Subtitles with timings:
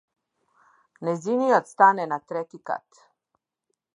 [1.09, 3.03] Нејзиниот стан е на трети кат.